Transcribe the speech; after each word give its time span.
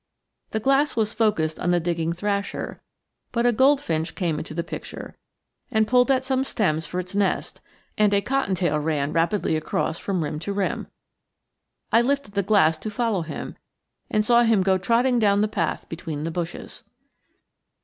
The 0.49 0.59
glass 0.59 0.95
was 0.95 1.13
focused 1.13 1.59
on 1.59 1.69
the 1.69 1.79
digging 1.79 2.11
thrasher, 2.11 2.79
but 3.31 3.45
a 3.45 3.51
goldfinch 3.51 4.15
came 4.15 4.39
into 4.39 4.55
the 4.55 4.63
picture 4.63 5.15
and 5.69 5.87
pulled 5.87 6.09
at 6.09 6.25
some 6.25 6.43
stems 6.43 6.87
for 6.87 6.99
its 6.99 7.13
nest 7.13 7.61
and 7.99 8.11
a 8.11 8.19
cottontail 8.19 8.79
ran 8.79 9.13
rapidly 9.13 9.55
across 9.55 9.99
from 9.99 10.23
rim 10.23 10.39
to 10.39 10.53
rim. 10.53 10.87
I 11.91 12.01
lifted 12.01 12.33
the 12.33 12.41
glass 12.41 12.79
to 12.79 12.89
follow 12.89 13.21
him 13.21 13.55
and 14.09 14.25
saw 14.25 14.41
him 14.41 14.63
go 14.63 14.79
trotting 14.79 15.19
down 15.19 15.41
the 15.41 15.47
path 15.47 15.87
between 15.87 16.23
the 16.23 16.31
bushes. 16.31 16.83